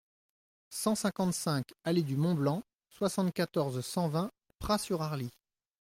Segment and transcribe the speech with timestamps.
[0.71, 5.29] cent cinquante-cinq allée du Mont Blanc, soixante-quatorze, cent vingt, Praz-sur-Arly